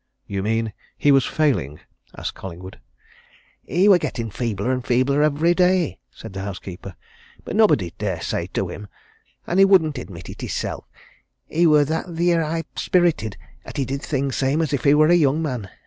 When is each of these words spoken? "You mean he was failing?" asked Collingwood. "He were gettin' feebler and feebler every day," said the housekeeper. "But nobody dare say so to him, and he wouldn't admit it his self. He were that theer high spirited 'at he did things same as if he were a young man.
"You 0.25 0.41
mean 0.41 0.73
he 0.97 1.11
was 1.11 1.27
failing?" 1.27 1.79
asked 2.17 2.33
Collingwood. 2.33 2.79
"He 3.61 3.87
were 3.87 3.99
gettin' 3.99 4.31
feebler 4.31 4.71
and 4.71 4.83
feebler 4.83 5.21
every 5.21 5.53
day," 5.53 5.99
said 6.09 6.33
the 6.33 6.41
housekeeper. 6.41 6.95
"But 7.45 7.55
nobody 7.55 7.93
dare 7.99 8.19
say 8.19 8.45
so 8.45 8.49
to 8.53 8.69
him, 8.69 8.87
and 9.45 9.59
he 9.59 9.65
wouldn't 9.65 9.99
admit 9.99 10.27
it 10.27 10.41
his 10.41 10.53
self. 10.53 10.85
He 11.45 11.67
were 11.67 11.85
that 11.85 12.15
theer 12.15 12.41
high 12.43 12.63
spirited 12.75 13.37
'at 13.63 13.77
he 13.77 13.85
did 13.85 14.01
things 14.01 14.35
same 14.35 14.59
as 14.63 14.73
if 14.73 14.85
he 14.85 14.95
were 14.95 15.05
a 15.09 15.13
young 15.13 15.39
man. 15.43 15.69